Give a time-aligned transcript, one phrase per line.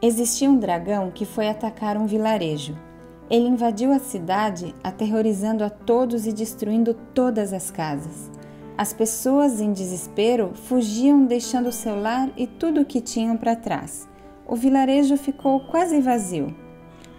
[0.00, 2.78] Existia um dragão que foi atacar um vilarejo.
[3.28, 8.30] Ele invadiu a cidade, aterrorizando a todos e destruindo todas as casas.
[8.76, 14.08] As pessoas em desespero fugiam, deixando seu lar e tudo o que tinham para trás.
[14.46, 16.54] O vilarejo ficou quase vazio,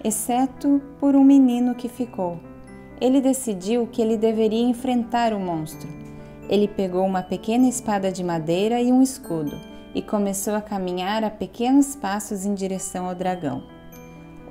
[0.02, 2.39] exceto por um menino que ficou.
[3.02, 5.89] Ele decidiu que ele deveria enfrentar o monstro.
[6.48, 11.29] Ele pegou uma pequena espada de madeira e um escudo e começou a caminhar a
[11.29, 13.63] pequenos passos em direção ao dragão.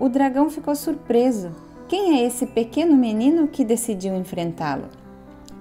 [0.00, 1.50] O dragão ficou surpreso.
[1.88, 4.88] Quem é esse pequeno menino que decidiu enfrentá-lo?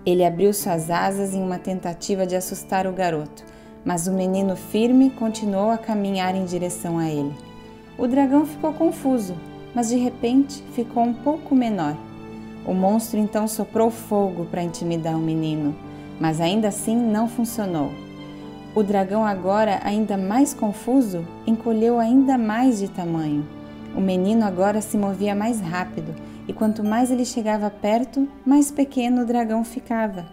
[0.06, 3.44] Ele abriu suas asas em uma tentativa de assustar o garoto,
[3.84, 7.34] mas o menino firme continuou a caminhar em direção a ele.
[7.98, 9.36] O dragão ficou confuso,
[9.74, 11.96] mas de repente ficou um pouco menor.
[12.66, 15.76] O monstro então soprou fogo para intimidar o menino,
[16.20, 18.07] mas ainda assim não funcionou.
[18.78, 23.44] O dragão, agora ainda mais confuso, encolheu ainda mais de tamanho.
[23.96, 26.14] O menino agora se movia mais rápido,
[26.48, 30.28] e quanto mais ele chegava perto, mais pequeno o dragão ficava.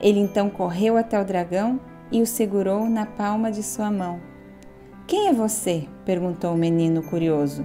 [0.00, 1.78] Ele então correu até o dragão
[2.10, 4.18] e o segurou na palma de sua mão.
[5.06, 5.86] Quem é você?
[6.04, 7.64] perguntou o menino curioso.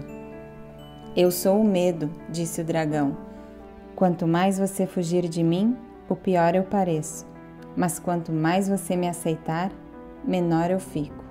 [1.18, 3.18] Eu sou o medo, disse o dragão.
[3.96, 5.76] Quanto mais você fugir de mim,
[6.08, 7.26] o pior eu pareço.
[7.76, 9.72] Mas quanto mais você me aceitar,
[10.26, 11.25] menor eu fico.